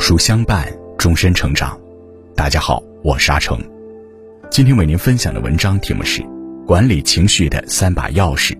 [0.00, 0.66] 书相伴，
[0.96, 1.78] 终身成长。
[2.34, 3.60] 大家好，我是阿成。
[4.50, 6.22] 今天为您分享的文章题目是
[6.64, 8.54] 《管理情绪的三把钥匙》。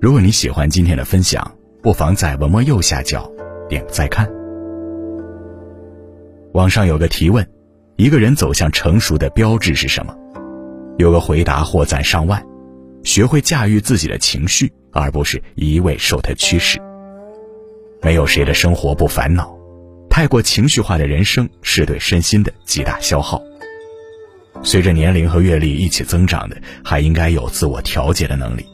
[0.00, 1.52] 如果你喜欢今天的分享，
[1.82, 3.28] 不妨在文末右下角
[3.68, 4.30] 点个再看。
[6.52, 7.44] 网上有个提问：
[7.96, 10.16] 一个人走向成熟的标志是什么？
[10.96, 12.40] 有个回答获赞上万：
[13.02, 16.80] 学会驾驭自己的情绪，而不是一味受它驱使。
[18.00, 19.54] 没有谁的生活不烦恼，
[20.12, 23.42] 太过情绪化的人生是对身心的极大消耗。
[24.62, 28.66] 随着年龄和阅历一起增长的，还应该有自我调节的能力。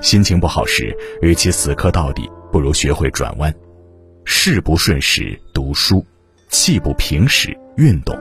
[0.00, 3.54] 心情不好时，与其死磕到底，不如学会转弯。
[4.24, 6.02] 事不顺时读书，
[6.48, 8.18] 气不平时运动，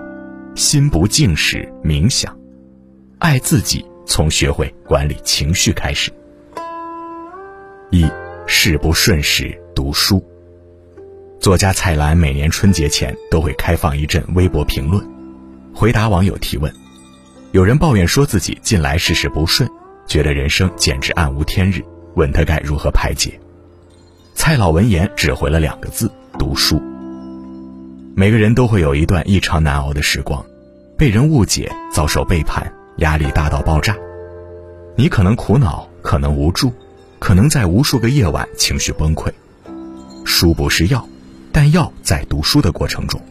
[0.53, 2.37] 心不静时冥想。
[3.19, 6.11] 爱自己，从学会管理情绪开始。
[7.89, 8.05] 一
[8.45, 9.57] 事不顺时。
[9.73, 10.23] 读书。
[11.43, 15.05] 作家蔡澜每年春节前都会开放一阵微博评论，
[15.75, 16.73] 回答网友提问。
[17.51, 19.69] 有人抱怨说自己近来事事不顺，
[20.07, 21.83] 觉得人生简直暗无天日，
[22.15, 23.37] 问他该如何排解。
[24.33, 26.81] 蔡老闻言只回了两个字：读书。
[28.15, 30.45] 每个人都会有一段异常难熬的时光，
[30.97, 33.93] 被人误解，遭受背叛，压力大到爆炸。
[34.95, 36.71] 你可能苦恼，可能无助，
[37.19, 39.29] 可能在无数个夜晚情绪崩溃。
[40.23, 41.05] 书不是药，
[41.53, 43.21] 但要在读书的过程中。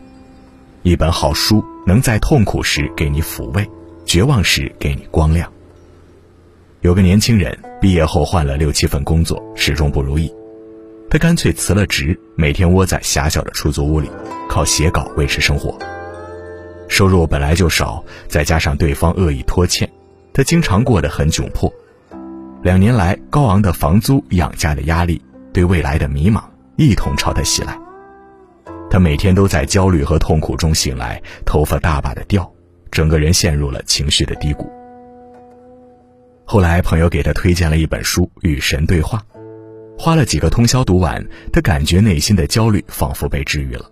[0.83, 3.69] 一本好书能在痛苦时给你抚慰，
[4.07, 5.53] 绝望时给你光亮。
[6.81, 10.33] 有个年轻人毕业后换了六七份工作，始终不如意，
[11.11, 14.09] 他干脆辞了职，每天窝在狭小的出租屋里，
[14.49, 15.77] 靠写稿维持生活。
[16.89, 19.89] 收入本来就少，再加上对方恶意拖欠，
[20.33, 21.73] 他经常过得很窘迫。
[22.63, 25.21] 两年来，高昂的房租、养家的压力，
[25.53, 26.43] 对未来的迷茫。
[26.77, 27.79] 一同朝他袭来，
[28.93, 32.53] 他每天都在焦虑和痛苦中醒来，头发大把的掉，
[32.91, 34.71] 整个人陷入了情绪的低谷。
[36.45, 39.25] 后来朋友给他推荐了一本书《与神对话》，
[39.99, 43.91] 花了几个通宵读完，他感觉内心的焦虑仿佛被治愈了，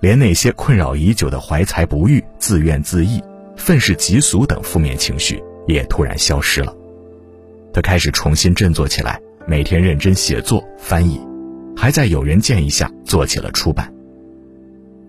[0.00, 3.22] 连那些困扰已久的怀才不遇、自怨自艾、
[3.56, 6.74] 愤世嫉俗等负面情绪也突然消失了。
[7.72, 11.20] 他开始重新振作起来，每天认真写作、翻译。
[11.76, 13.88] 还在有人建议下做起了出版。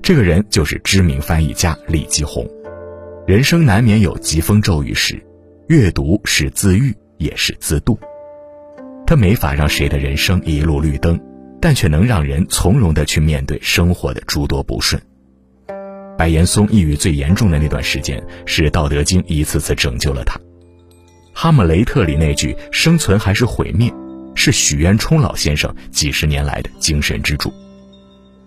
[0.03, 2.45] 这个人就是知名翻译家李继红。
[3.25, 5.17] 人生难免有疾风骤雨时，
[5.69, 7.97] 阅读是自愈，也是自渡。
[9.07, 11.17] 他没法让谁的人生一路绿灯，
[11.61, 15.01] 但却能让人从容地去面对生活的诸多不顺。
[16.17, 20.37] 白岩松抑郁最严重的那段时间，是《道德经》一次次拯救了他。
[21.33, 23.89] 《哈姆雷特》里那句“生存还是毁灭”。
[24.35, 27.53] 是许渊冲老先生几十年来的精神支柱。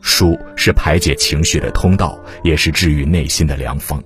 [0.08, 4.00] 书是排解情绪的通道，也是治愈内心的良方。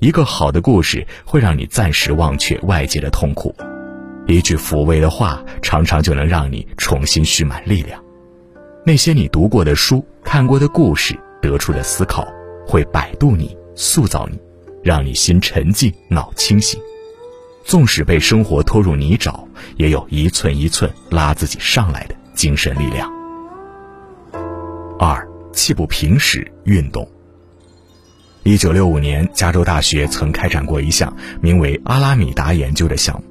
[0.00, 3.54] 一个好的故事会让你暂时忘却外界的痛苦，
[4.26, 8.02] 一句抚慰的话常常就能让你重新蓄满力量。
[8.86, 12.26] 那些你读过的书、看过的故事、得出的思考，
[12.66, 14.40] 会摆渡你、塑造你，
[14.82, 16.80] 让你心沉静、脑清醒。
[17.64, 19.44] 纵使被生活拖入泥沼，
[19.76, 23.17] 也有一寸一寸拉自己上来的精神力量。
[24.98, 27.08] 二气不平时运动。
[28.42, 33.22] 一九六五年，加州大学曾开展过一项名为“阿拉米达研究”的项目，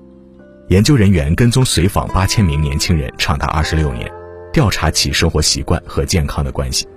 [0.70, 4.10] 研究人员跟踪随访八千名年轻人长达二十六年，
[4.54, 6.88] 调查其生活习惯和健康的关系。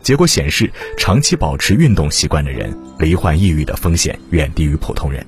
[0.00, 5.26] 结果显示，长期保持运动习惯的人，罹患抑郁的风险远低于普通人。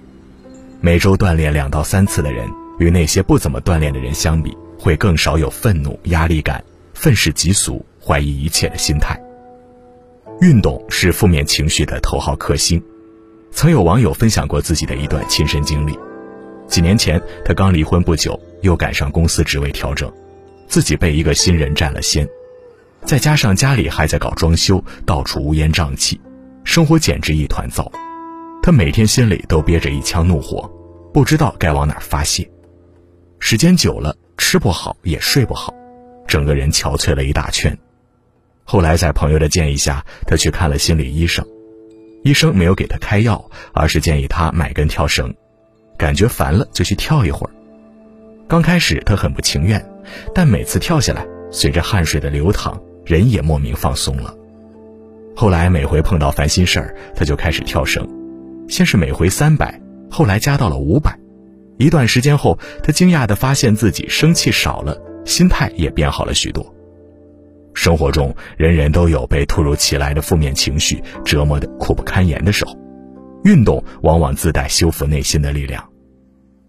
[0.80, 9.22] 每周锻炼两到三次的人，与那些不怎么锻炼的人相比，会更少有愤怒、压力感、愤世嫉俗、怀疑一切的心态。
[10.40, 12.82] 运动是负面情绪的头号克星。
[13.50, 15.98] 曾有网友分享过自己的一段亲身经历：
[16.66, 20.10] 几年前，他刚离婚不久，又赶上公司职位调整，
[20.66, 22.26] 自己被一个新人占了先，
[23.04, 26.18] 再加上家里还在搞装修，到处乌烟瘴气，
[26.64, 27.90] 生活简直一团糟。
[28.62, 30.70] 他每天心里都憋着一腔怒火，
[31.12, 32.48] 不知道该往哪儿发泄。
[33.38, 35.74] 时间久了，吃不好也睡不好，
[36.26, 37.76] 整个人憔悴了一大圈。
[38.70, 41.42] 后来在朋友的建议下，他去看了心理医生。
[42.22, 45.34] 医生没有给他开药，而是建议他买根跳绳，
[45.96, 47.52] 感觉烦了就去跳一会儿。
[48.46, 49.82] 刚开始他很不情愿，
[50.34, 54.34] 但每次跳下来，随着汗水的流淌，人也莫名放松了。
[55.34, 58.06] 后来每回碰到烦心事儿，他就开始跳绳。
[58.68, 59.80] 先是每回三百，
[60.10, 61.18] 后来加到了五百。
[61.78, 64.94] 一段时间后，他惊讶地发现自己生气少了，
[65.24, 66.74] 心态也变好了许多。
[67.78, 72.76] 生活中人人都有被突如其来的负面情绪折磨得苦不堪言的时候，
[73.44, 75.88] 运动往往自带修复内心的力量。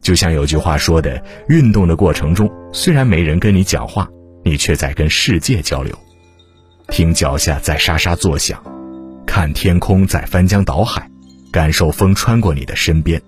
[0.04, 4.08] 就像有句话说的：“运动的过程中，虽然没人跟你讲话，
[4.46, 5.98] 你却在跟世界交流。
[6.90, 8.64] 听脚下在沙沙作响，
[9.26, 11.10] 看天空在翻江倒海，
[11.52, 13.20] 感受风穿过你的身边。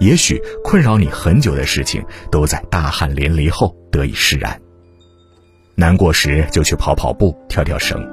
[0.00, 2.02] 也许困扰你很久的事情，
[2.32, 4.60] 都在大汗淋漓后得以释然。
[5.74, 8.06] 难过时就去跑跑步、跳跳绳，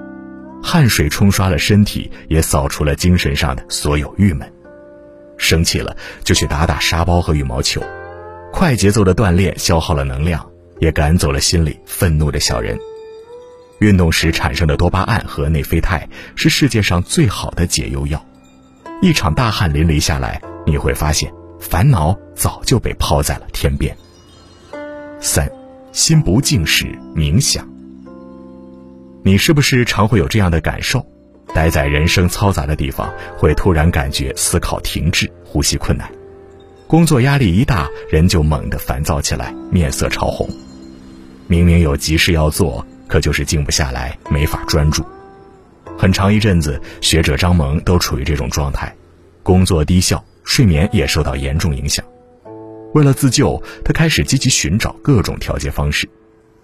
[0.63, 4.51] 汗水冲刷了身体，也扫除了精神上的所有郁闷。
[5.37, 7.81] 生气了就去打打沙包和羽毛球，
[8.51, 10.45] 快节奏的锻炼消耗了能量，
[10.79, 12.77] 也赶走了心里愤怒的小人。
[13.79, 18.25] 运动时产生的多巴胺和内啡肽是世界上最好的解忧药。
[19.01, 23.95] 一场大汗淋漓下来，你会发现烦恼早就被抛在了天边。
[25.21, 25.49] 三，
[25.99, 27.67] 心不静时冥想。
[29.21, 31.05] 你是不是常会有这样的感受？
[31.53, 36.07] 待在人生嘈杂的地方，会突然感觉思考停滞，呼吸困难；
[36.87, 40.49] 工作压力一大，人就猛地烦躁起来，面色潮红。
[41.47, 45.03] 明明有急事要做，可就是静不下来，没法专注。
[45.97, 48.95] 很长一阵子，学者张萌都处于这种状态，
[49.43, 52.05] 工作低效，睡眠也受到严重影响。
[52.93, 56.09] 为了自救，他开始积极寻找各种调节方式，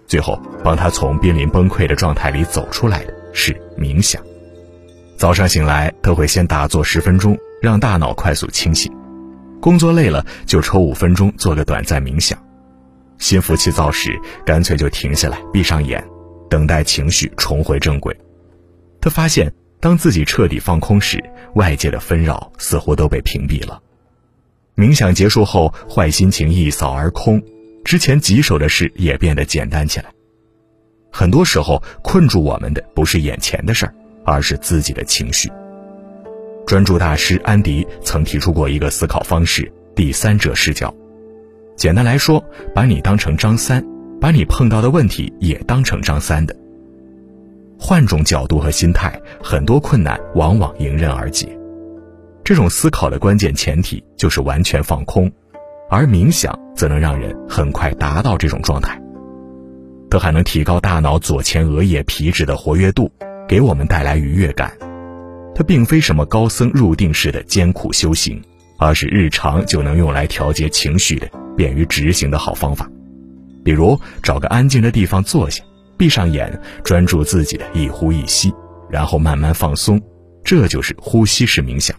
[0.06, 4.22] 最后帮他从濒临崩溃的状态里走出来的是冥想。
[5.16, 8.92] 早上醒来，他会先打坐十分钟，让大脑快速清醒；
[9.60, 12.36] 工作累了，就抽五分钟做个短暂冥想；
[13.18, 16.04] 心浮气躁时，干脆就停下来，闭上眼，
[16.50, 18.14] 等待情绪重回正轨。
[19.00, 19.50] 他发现，
[19.80, 21.22] 当自己彻底放空时，
[21.54, 23.80] 外界的纷扰似乎都被屏蔽了。
[24.76, 27.42] 冥想结束后，坏心情一扫而空，
[27.84, 30.06] 之前棘手的事也变得简单起来。
[31.10, 33.94] 很多时候，困住我们的不是眼前的事儿。
[34.28, 35.48] 而是自己的情绪。
[36.66, 40.92] 专注大师安迪曾提出过一个思考方式：第三者视角。
[41.76, 42.44] 简单来说，
[42.74, 43.86] 把你当成张三，
[44.20, 46.56] 把你碰到的问题也当成张三的。
[47.78, 51.56] 换种角度和心态，很多困难往往迎刃而解。
[52.46, 55.28] 这种思考的关键前提就是完全放空，
[55.90, 59.02] 而冥想则能让人很快达到这种状态。
[60.08, 63.10] 它还能提高大脑左前额叶皮质的活跃度。
[63.48, 64.72] 给我们带来愉悦感，
[65.56, 68.40] 它并非什么高僧入定式的艰苦修行，
[68.78, 72.88] 而是日常就能用来调节情绪的、便于执行的好方法。
[73.64, 75.64] 比如，找个安静的地方坐下，
[75.96, 78.54] 闭上眼，专注自己的一呼一吸，
[78.88, 80.00] 然后慢慢放松，
[80.44, 81.96] 这就是呼吸式冥想。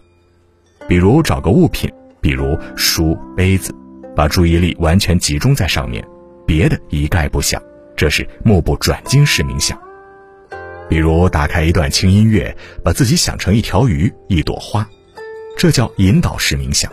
[0.88, 3.74] 比如，找个物品，比如书、杯子，
[4.16, 6.02] 把注意力完全集中在上面，
[6.46, 7.62] 别的一概不想，
[7.94, 9.78] 这是目不转睛式冥想。
[10.88, 14.88] 比如打开一段轻音乐，把自己想成一条鱼、一朵花，
[15.58, 16.90] 这叫引导式冥想。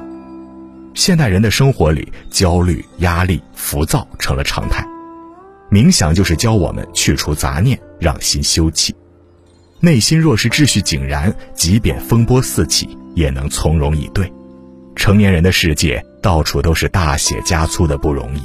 [0.93, 4.85] 现代人的生活里，焦虑、压力、浮躁成了常态，
[5.71, 8.91] 冥想就是教我们去除杂念，让心休憩。
[9.81, 14.31] 内心若是秩序井然，即便风波四起，也能从容以对。
[14.95, 18.41] 成年人的世界，到处都是大写加粗的不容易，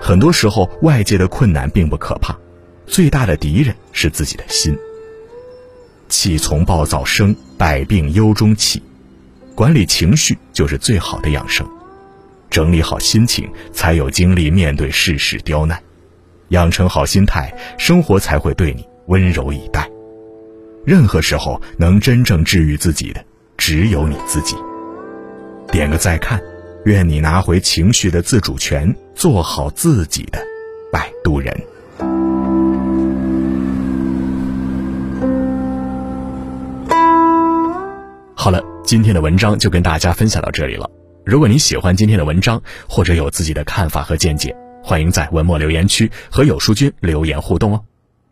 [0.00, 2.36] 很多时候外界的困难并不可怕。
[2.86, 4.76] 最大的敌人是自己的心。
[6.08, 8.80] 气从暴躁生，百病忧中起。
[9.56, 11.66] 管理情绪就是最好的养生。
[12.50, 15.82] 整理好心情，才有精力面对世事刁难。
[16.50, 19.90] 养成好心态，生活才会对你温柔以待。
[20.86, 23.20] 任何时候能真正治愈自己的，
[23.56, 24.54] 只有你自己。
[25.72, 26.40] 点个再看，
[26.84, 30.38] 愿你拿回情绪的自主权，做好自己的
[30.92, 31.52] 摆渡人。
[38.36, 40.88] 好了，今天的文章就跟大家分享到这里了。
[41.24, 47.80] 如果你喜欢今天的文章，或者有自己的看法和见解，欢迎在文末留言区和有书君留言互动哦。